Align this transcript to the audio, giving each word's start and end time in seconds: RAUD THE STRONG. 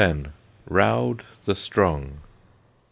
RAUD 0.67 1.21
THE 1.45 1.53
STRONG. 1.53 2.21